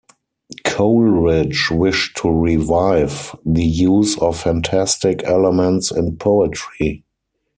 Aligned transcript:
Coleridge 0.63 1.69
wished 1.69 2.17
to 2.17 2.27
revive 2.31 3.35
the 3.45 3.63
use 3.63 4.17
of 4.17 4.39
fantastic 4.41 5.23
elements 5.25 5.91
in 5.91 6.17
poetry. 6.17 7.03